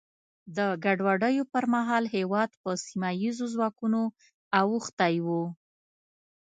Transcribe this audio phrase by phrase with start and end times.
[0.57, 4.01] د ګډوډیو پر مهال هېواد په سیمه ییزو ځواکونو
[4.61, 5.27] اوښتی و.